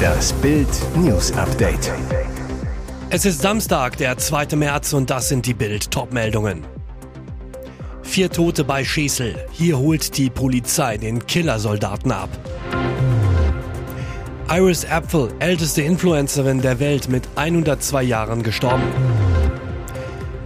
[0.00, 1.92] Das Bild News Update.
[3.10, 4.56] Es ist Samstag, der 2.
[4.56, 6.64] März und das sind die Bild Topmeldungen.
[8.02, 9.34] Vier Tote bei Schesel.
[9.52, 12.28] Hier holt die Polizei den Killersoldaten ab.
[14.48, 18.82] Iris Apfel, älteste Influencerin der Welt mit 102 Jahren gestorben.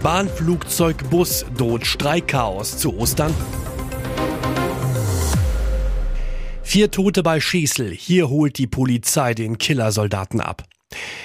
[0.02, 3.32] Bahnflugzeug Bus droht Streikchaos zu Ostern.
[6.74, 7.92] Vier Tote bei Schesel.
[7.92, 10.64] Hier holt die Polizei den Killersoldaten ab.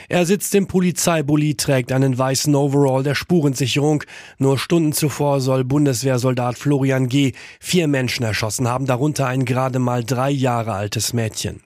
[0.07, 4.03] Er sitzt im Polizeibully, trägt einen weißen Overall der Spurensicherung.
[4.37, 7.33] Nur Stunden zuvor soll Bundeswehrsoldat Florian G.
[7.59, 11.61] vier Menschen erschossen haben, darunter ein gerade mal drei Jahre altes Mädchen.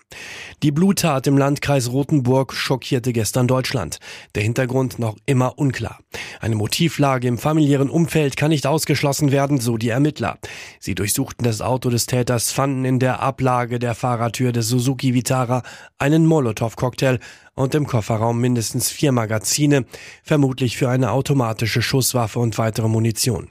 [0.61, 3.99] Die Bluttat im Landkreis Rothenburg schockierte gestern Deutschland.
[4.35, 5.99] Der Hintergrund noch immer unklar.
[6.39, 10.38] Eine Motivlage im familiären Umfeld kann nicht ausgeschlossen werden, so die Ermittler.
[10.80, 15.63] Sie durchsuchten das Auto des Täters, fanden in der Ablage der Fahrertür des Suzuki Vitara
[15.97, 17.20] einen Molotow-Cocktail
[17.55, 19.86] und im Kofferraum mindestens vier Magazine,
[20.23, 23.50] vermutlich für eine automatische Schusswaffe und weitere Munition.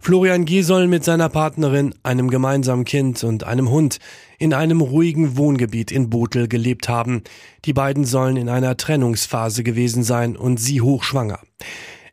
[0.00, 0.62] Florian G.
[0.62, 3.98] soll mit seiner Partnerin, einem gemeinsamen Kind und einem Hund
[4.38, 7.22] in einem ruhigen Wohngebiet in Botel gelebt haben.
[7.64, 11.40] Die beiden sollen in einer Trennungsphase gewesen sein und sie hochschwanger.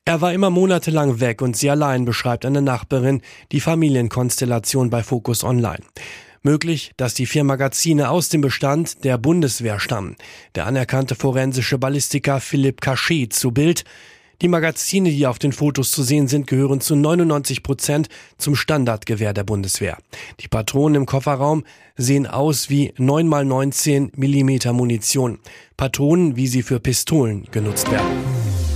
[0.06, 5.44] Er war immer monatelang weg und sie allein beschreibt eine Nachbarin die Familienkonstellation bei Focus
[5.44, 5.84] Online.
[6.48, 10.16] Möglich, dass die vier Magazine aus dem Bestand der Bundeswehr stammen.
[10.56, 13.84] Der anerkannte forensische Ballistiker Philipp Cachet zu Bild.
[14.42, 19.34] Die Magazine, die auf den Fotos zu sehen sind, gehören zu 99 Prozent zum Standardgewehr
[19.34, 19.98] der Bundeswehr.
[20.40, 21.66] Die Patronen im Kofferraum
[21.98, 25.40] sehen aus wie 9x19 Millimeter Munition.
[25.76, 28.08] Patronen, wie sie für Pistolen genutzt werden.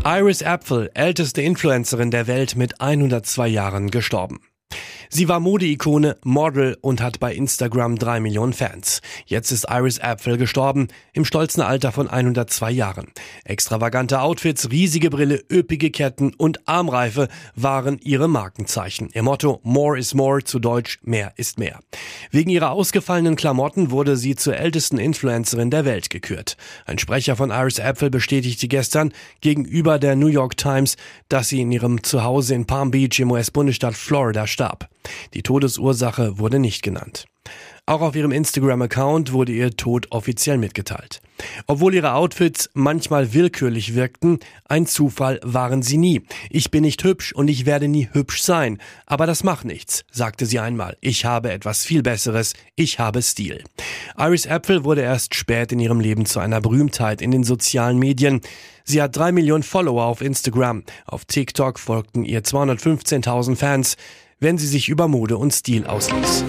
[0.04, 4.42] Iris Apfel, älteste Influencerin der Welt mit 102 Jahren gestorben.
[5.14, 9.02] Sie war Modeikone, Model und hat bei Instagram drei Millionen Fans.
[9.26, 13.08] Jetzt ist Iris Apfel gestorben, im stolzen Alter von 102 Jahren.
[13.44, 19.10] Extravagante Outfits, riesige Brille, üppige Ketten und Armreife waren ihre Markenzeichen.
[19.14, 21.80] Ihr Motto More is More, zu Deutsch mehr ist mehr.
[22.32, 26.56] Wegen ihrer ausgefallenen Klamotten wurde sie zur ältesten Influencerin der Welt gekürt.
[26.86, 29.12] Ein Sprecher von Iris Apfel bestätigte gestern
[29.42, 30.96] gegenüber der New York Times,
[31.28, 34.61] dass sie in ihrem Zuhause in Palm Beach im US-Bundesstaat Florida starb.
[35.34, 37.26] Die Todesursache wurde nicht genannt.
[37.88, 41.20] Auch auf ihrem Instagram-Account wurde ihr Tod offiziell mitgeteilt.
[41.66, 46.22] Obwohl ihre Outfits manchmal willkürlich wirkten, ein Zufall waren sie nie.
[46.52, 48.78] Ich bin nicht hübsch und ich werde nie hübsch sein.
[49.08, 50.96] Aber das macht nichts, sagte sie einmal.
[51.02, 52.54] Ich habe etwas viel Besseres.
[52.76, 53.64] Ich habe Stil.
[54.16, 58.42] Iris Apfel wurde erst spät in ihrem Leben zu einer Berühmtheit in den sozialen Medien.
[58.84, 60.84] Sie hat drei Millionen Follower auf Instagram.
[61.06, 63.98] Auf TikTok folgten ihr 215.000 Fans
[64.42, 66.44] wenn sie sich über Mode und Stil ausließ.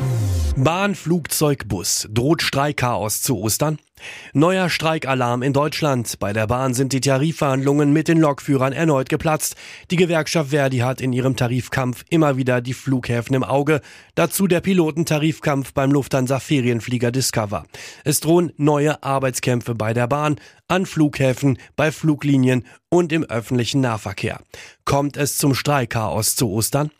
[0.56, 2.06] Bahn, Flugzeug, Bus.
[2.10, 3.78] Droht Streikchaos zu Ostern?
[4.34, 6.18] Neuer Streikalarm in Deutschland.
[6.18, 9.56] Bei der Bahn sind die Tarifverhandlungen mit den Lokführern erneut geplatzt.
[9.90, 13.80] Die Gewerkschaft Verdi hat in ihrem Tarifkampf immer wieder die Flughäfen im Auge.
[14.14, 17.64] Dazu der Pilotentarifkampf beim Lufthansa Ferienflieger Discover.
[18.04, 20.36] Es drohen neue Arbeitskämpfe bei der Bahn,
[20.68, 24.40] an Flughäfen, bei Fluglinien und im öffentlichen Nahverkehr.
[24.84, 26.90] Kommt es zum Streikchaos zu Ostern?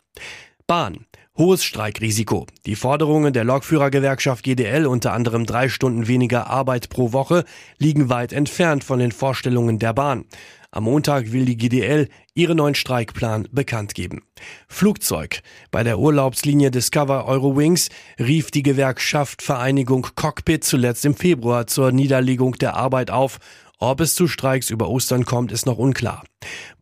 [0.67, 1.05] Bahn.
[1.37, 2.47] Hohes Streikrisiko.
[2.65, 7.43] Die Forderungen der Lokführergewerkschaft GDL, unter anderem drei Stunden weniger Arbeit pro Woche,
[7.79, 10.25] liegen weit entfernt von den Vorstellungen der Bahn.
[10.71, 14.23] Am Montag will die GDL ihren neuen Streikplan bekannt geben.
[14.67, 15.41] Flugzeug.
[15.69, 22.53] Bei der Urlaubslinie Discover Eurowings rief die Gewerkschaft Vereinigung Cockpit zuletzt im Februar zur Niederlegung
[22.53, 23.39] der Arbeit auf
[23.83, 26.23] ob es zu Streiks über Ostern kommt, ist noch unklar.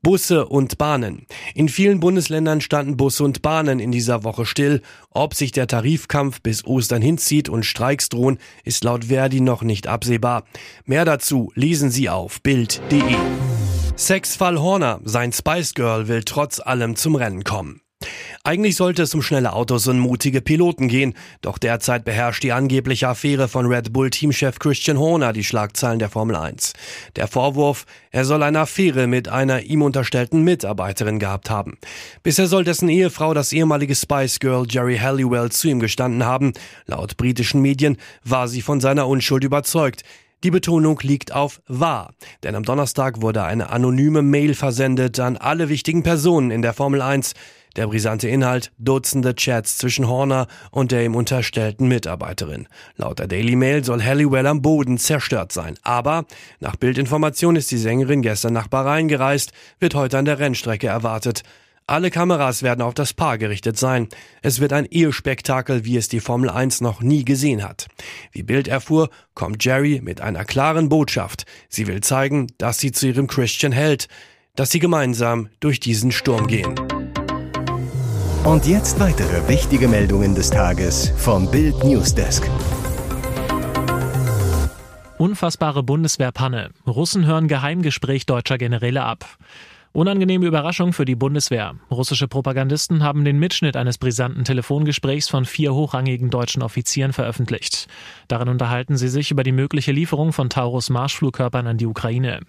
[0.01, 1.25] Busse und Bahnen.
[1.53, 4.81] In vielen Bundesländern standen Busse und Bahnen in dieser Woche still.
[5.09, 9.87] Ob sich der Tarifkampf bis Ostern hinzieht und Streiks drohen, ist laut Verdi noch nicht
[9.87, 10.43] absehbar.
[10.85, 13.15] Mehr dazu lesen Sie auf Bild.de.
[13.95, 17.81] Sexfall Horner, sein Spice Girl will trotz allem zum Rennen kommen.
[18.43, 23.07] Eigentlich sollte es um schnelle Autos und mutige Piloten gehen, doch derzeit beherrscht die angebliche
[23.07, 26.73] Affäre von Red Bull Teamchef Christian Horner die Schlagzeilen der Formel 1.
[27.17, 31.77] Der Vorwurf, er soll eine Affäre mit einer ihm unterstellten Mitarbeiterin gehabt haben.
[32.23, 36.53] Bisher soll dessen Ehefrau das ehemalige Spice Girl Jerry Halliwell zu ihm gestanden haben.
[36.87, 40.01] Laut britischen Medien war sie von seiner Unschuld überzeugt.
[40.43, 45.69] Die Betonung liegt auf wahr, denn am Donnerstag wurde eine anonyme Mail versendet an alle
[45.69, 47.35] wichtigen Personen in der Formel 1.
[47.75, 52.67] Der brisante Inhalt Dutzende Chats zwischen Horner und der ihm unterstellten Mitarbeiterin.
[52.97, 55.75] Laut der Daily Mail soll Halliwell am Boden zerstört sein.
[55.83, 56.25] Aber
[56.59, 61.43] nach Bildinformation ist die Sängerin gestern nach Bahrain gereist, wird heute an der Rennstrecke erwartet.
[61.87, 64.07] Alle Kameras werden auf das Paar gerichtet sein.
[64.41, 67.87] Es wird ein Ehespektakel, wie es die Formel 1 noch nie gesehen hat.
[68.31, 71.45] Wie Bild erfuhr, kommt Jerry mit einer klaren Botschaft.
[71.67, 74.07] Sie will zeigen, dass sie zu ihrem Christian hält,
[74.55, 76.75] dass sie gemeinsam durch diesen Sturm gehen.
[78.43, 82.49] Und jetzt weitere wichtige Meldungen des Tages vom Bild Newsdesk.
[85.19, 86.71] Unfassbare Bundeswehrpanne.
[86.87, 89.25] Russen hören Geheimgespräch deutscher Generäle ab.
[89.93, 91.75] Unangenehme Überraschung für die Bundeswehr.
[91.91, 97.87] Russische Propagandisten haben den Mitschnitt eines brisanten Telefongesprächs von vier hochrangigen deutschen Offizieren veröffentlicht.
[98.29, 102.39] Darin unterhalten sie sich über die mögliche Lieferung von Taurus Marschflugkörpern an die Ukraine.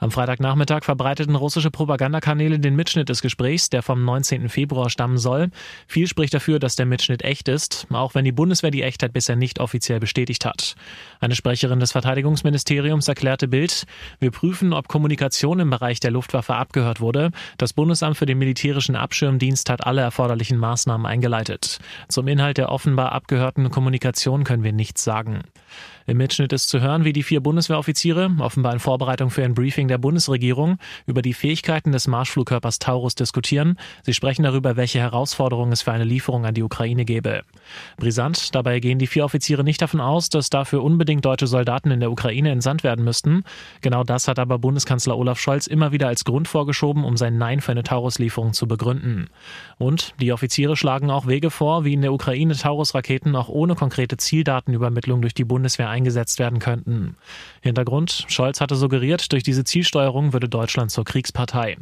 [0.00, 4.50] Am Freitagnachmittag verbreiteten russische Propagandakanäle den Mitschnitt des Gesprächs, der vom 19.
[4.50, 5.50] Februar stammen soll.
[5.86, 9.36] Viel spricht dafür, dass der Mitschnitt echt ist, auch wenn die Bundeswehr die Echtheit bisher
[9.36, 10.74] nicht offiziell bestätigt hat.
[11.20, 13.84] Eine Sprecherin des Verteidigungsministeriums erklärte Bild,
[14.18, 17.30] wir prüfen, ob Kommunikation im Bereich der Luftwaffe abgehört wurde.
[17.58, 21.78] Das Bundesamt für den militärischen Abschirmdienst hat alle erforderlichen Maßnahmen eingeleitet.
[22.08, 25.42] Zum Inhalt der offenbar abgehörten Kommunikation können wir nichts sagen.
[26.06, 29.88] Im Mitschnitt ist zu hören, wie die vier Bundeswehroffiziere, offenbar in Vorbereitung für ein Briefing
[29.88, 33.78] der Bundesregierung, über die Fähigkeiten des Marschflugkörpers Taurus diskutieren.
[34.02, 37.42] Sie sprechen darüber, welche Herausforderungen es für eine Lieferung an die Ukraine gäbe.
[37.96, 42.00] Brisant, dabei gehen die vier Offiziere nicht davon aus, dass dafür unbedingt deutsche Soldaten in
[42.00, 43.44] der Ukraine entsandt werden müssten.
[43.80, 47.60] Genau das hat aber Bundeskanzler Olaf Scholz immer wieder als Grund vorgeschoben, um sein Nein
[47.60, 49.28] für eine Taurus-Lieferung zu begründen.
[49.78, 54.16] Und die Offiziere schlagen auch Wege vor, wie in der Ukraine Taurus-Raketen auch ohne konkrete
[54.16, 57.16] Zieldatenübermittlung durch die Bundeswehr eingesetzt werden könnten.
[57.60, 61.76] Hintergrund, Scholz hatte suggeriert, durch diese Zielsteuerung würde Deutschland zur Kriegspartei.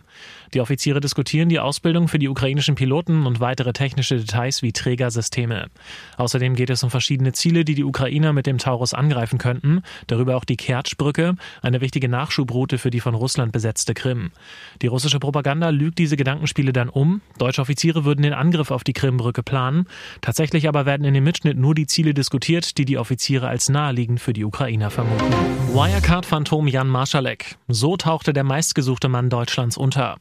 [0.53, 5.69] Die Offiziere diskutieren die Ausbildung für die ukrainischen Piloten und weitere technische Details wie Trägersysteme.
[6.19, 10.37] Außerdem geht es um verschiedene Ziele, die die Ukrainer mit dem Taurus angreifen könnten, darüber
[10.37, 14.33] auch die Kertschbrücke, eine wichtige Nachschubroute für die von Russland besetzte Krim.
[14.83, 17.21] Die russische Propaganda lügt diese Gedankenspiele dann um.
[17.39, 19.87] Deutsche Offiziere würden den Angriff auf die Krimbrücke planen.
[20.21, 24.00] Tatsächlich aber werden in dem Mitschnitt nur die Ziele diskutiert, die die Offiziere als naheliegend
[24.19, 25.32] für die Ukrainer vermuten.
[25.73, 27.56] Wirecard-Phantom Jan Marschalek.
[27.69, 30.17] So tauchte der meistgesuchte Mann Deutschlands unter.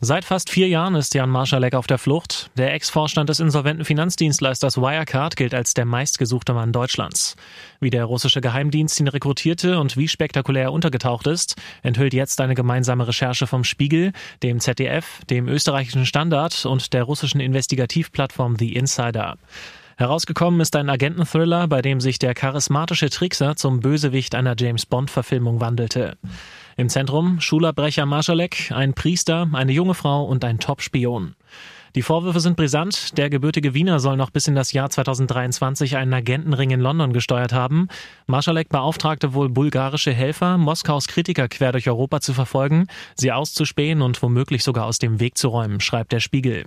[0.00, 2.50] Seit fast vier Jahren ist Jan Marschalek auf der Flucht.
[2.56, 7.34] Der Ex-Vorstand des insolventen Finanzdienstleisters Wirecard gilt als der meistgesuchte Mann Deutschlands.
[7.80, 12.54] Wie der russische Geheimdienst ihn rekrutierte und wie spektakulär er untergetaucht ist, enthüllt jetzt eine
[12.54, 14.12] gemeinsame Recherche vom Spiegel,
[14.44, 19.36] dem ZDF, dem österreichischen Standard und der russischen Investigativplattform The Insider.
[19.98, 26.16] Herausgekommen ist ein Agenten-Thriller, bei dem sich der charismatische Trickser zum Bösewicht einer James-Bond-Verfilmung wandelte.
[26.76, 31.34] Im Zentrum Schulabbrecher Marschalek, ein Priester, eine junge Frau und ein Top-Spion.
[31.96, 33.18] Die Vorwürfe sind brisant.
[33.18, 37.52] Der gebürtige Wiener soll noch bis in das Jahr 2023 einen Agentenring in London gesteuert
[37.52, 37.88] haben.
[38.28, 42.86] Marschalek beauftragte wohl bulgarische Helfer, Moskaus Kritiker quer durch Europa zu verfolgen,
[43.16, 46.66] sie auszuspähen und womöglich sogar aus dem Weg zu räumen, schreibt der Spiegel.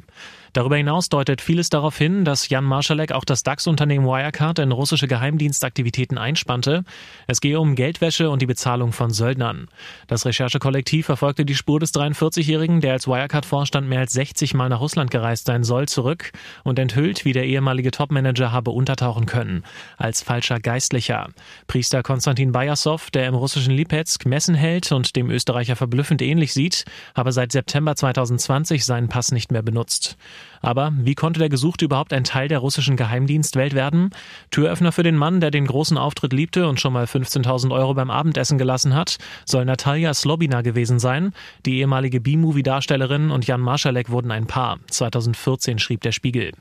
[0.53, 5.07] Darüber hinaus deutet vieles darauf hin, dass Jan Marschalek auch das DAX-Unternehmen Wirecard in russische
[5.07, 6.83] Geheimdienstaktivitäten einspannte.
[7.25, 9.69] Es gehe um Geldwäsche und die Bezahlung von Söldnern.
[10.07, 14.81] Das Recherchekollektiv verfolgte die Spur des 43-Jährigen, der als Wirecard-Vorstand mehr als 60 Mal nach
[14.81, 16.33] Russland gereist sein soll, zurück
[16.65, 19.63] und enthüllt, wie der ehemalige Topmanager habe untertauchen können.
[19.97, 21.29] Als falscher Geistlicher.
[21.67, 26.83] Priester Konstantin Bajasow, der im russischen Lipetsk Messen hält und dem Österreicher verblüffend ähnlich sieht,
[27.15, 30.17] habe seit September 2020 seinen Pass nicht mehr benutzt.
[30.61, 34.11] Aber wie konnte der Gesuchte überhaupt ein Teil der russischen Geheimdienstwelt werden?
[34.51, 38.11] Türöffner für den Mann, der den großen Auftritt liebte und schon mal 15.000 Euro beim
[38.11, 41.33] Abendessen gelassen hat, soll Natalia Slobina gewesen sein.
[41.65, 44.79] Die ehemalige B-Movie-Darstellerin und Jan Marschalek wurden ein Paar.
[44.89, 46.51] 2014 schrieb der Spiegel.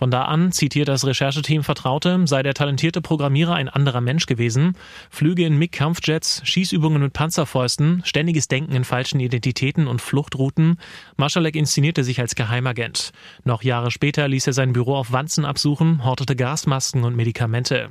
[0.00, 4.74] Von da an, zitiert das Rechercheteam Vertraute, sei der talentierte Programmierer ein anderer Mensch gewesen.
[5.10, 10.78] Flüge in MiG-Kampfjets, Schießübungen mit Panzerfäusten, ständiges Denken in falschen Identitäten und Fluchtrouten.
[11.18, 13.12] Marschalek inszenierte sich als Geheimagent.
[13.44, 17.90] Noch Jahre später ließ er sein Büro auf Wanzen absuchen, hortete Gasmasken und Medikamente.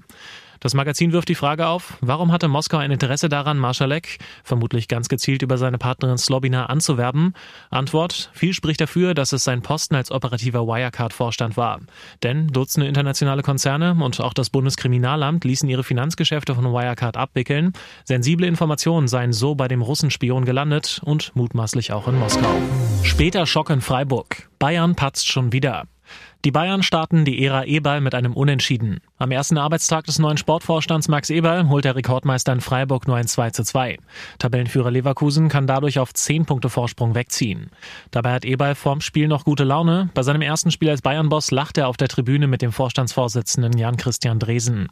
[0.59, 5.07] Das Magazin wirft die Frage auf, warum hatte Moskau ein Interesse daran, Marschalek, vermutlich ganz
[5.07, 7.33] gezielt über seine Partnerin Slobina, anzuwerben?
[7.69, 11.79] Antwort, viel spricht dafür, dass es sein Posten als operativer Wirecard-Vorstand war.
[12.23, 17.73] Denn Dutzende internationale Konzerne und auch das Bundeskriminalamt ließen ihre Finanzgeschäfte von Wirecard abwickeln.
[18.03, 22.53] Sensible Informationen seien so bei dem Russenspion gelandet und mutmaßlich auch in Moskau.
[23.03, 24.49] Später Schock in Freiburg.
[24.59, 25.85] Bayern patzt schon wieder.
[26.45, 29.01] Die Bayern starten die Ära Eberl mit einem Unentschieden.
[29.17, 33.27] Am ersten Arbeitstag des neuen Sportvorstands Max Eberl holt der Rekordmeister in Freiburg nur ein
[33.27, 33.97] 2 zu 2.
[34.37, 37.71] Tabellenführer Leverkusen kann dadurch auf 10 Punkte Vorsprung wegziehen.
[38.11, 40.11] Dabei hat Eberl vorm Spiel noch gute Laune.
[40.13, 44.39] Bei seinem ersten Spiel als Bayern-Boss lacht er auf der Tribüne mit dem Vorstandsvorsitzenden Jan-Christian
[44.39, 44.87] Dresen.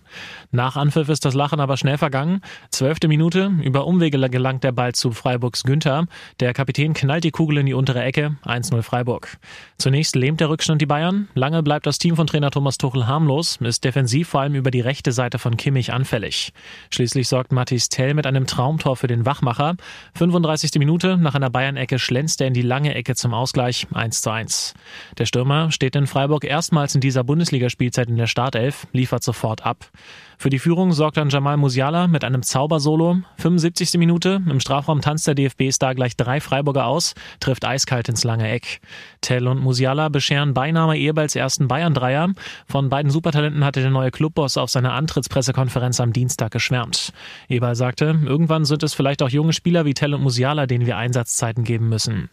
[0.52, 2.42] Nach Anpfiff ist das Lachen aber schnell vergangen.
[2.72, 6.08] Zwölfte Minute, über Umwege gelangt der Ball zu Freiburgs Günther.
[6.42, 9.38] Der Kapitän knallt die Kugel in die untere Ecke, 1-0 Freiburg.
[9.78, 11.30] Zunächst lähmt der Rückstand die Bayern.
[11.38, 14.82] Lange bleibt das Team von Trainer Thomas Tuchel harmlos, ist defensiv vor allem über die
[14.82, 16.52] rechte Seite von Kimmich anfällig.
[16.90, 19.76] Schließlich sorgt Mathis Tell mit einem Traumtor für den Wachmacher.
[20.16, 20.72] 35.
[20.80, 24.74] Minute, nach einer Bayern-Ecke schlänzt er in die lange Ecke zum Ausgleich 1 zu 1.
[25.20, 29.92] Der Stürmer steht in Freiburg erstmals in dieser Bundesligaspielzeit in der Startelf, liefert sofort ab.
[30.40, 33.18] Für die Führung sorgt dann Jamal Musiala mit einem Zaubersolo.
[33.38, 33.94] 75.
[33.98, 38.80] Minute, im Strafraum tanzt der DFB-Star gleich drei Freiburger aus, trifft eiskalt ins lange Eck.
[39.22, 40.96] Tell und Musiala bescheren beinahe
[41.28, 42.30] Eberls ersten Bayern-Dreier.
[42.68, 47.12] Von beiden Supertalenten hatte der neue Clubboss auf seiner Antrittspressekonferenz am Dienstag geschwärmt.
[47.50, 50.98] Eberl sagte, irgendwann sind es vielleicht auch junge Spieler wie Tell und Musiala, denen wir
[50.98, 52.30] Einsatzzeiten geben müssen.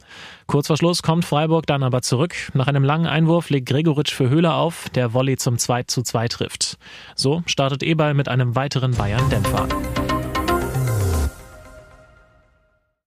[0.47, 2.35] Kurz vor Schluss kommt Freiburg dann aber zurück.
[2.55, 6.29] Nach einem langen Einwurf legt Gregoritsch für Höhler auf, der Volley zum 2 zu 2
[6.29, 6.79] trifft.
[7.17, 9.69] So startet Eberl mit einem weiteren Bayern-Dämpfer.